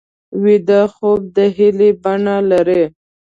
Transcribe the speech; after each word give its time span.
ویده 0.43 0.81
خوب 0.93 1.19
د 1.35 1.37
هیلې 1.55 1.89
بڼه 2.03 2.37
لري 2.51 2.83